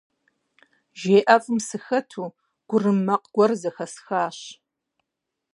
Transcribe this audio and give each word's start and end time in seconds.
Жей 0.99 1.21
ӀэфӀым 1.27 1.59
сыхэту, 1.67 2.23
гурым 2.69 2.97
макъ 3.07 3.27
гуэр 3.33 3.51
зэхэсхащ. 3.61 4.39